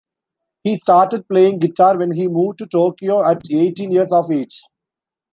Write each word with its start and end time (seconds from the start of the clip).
He 0.63 0.79
started 0.79 1.27
playing 1.29 1.59
guitar 1.59 1.95
when 1.95 2.13
he 2.13 2.27
moved 2.27 2.57
to 2.57 2.65
Tokyo 2.65 3.23
at 3.23 3.43
eighteen 3.51 3.91
years 3.91 4.11
of 4.11 4.31
age. 4.31 4.63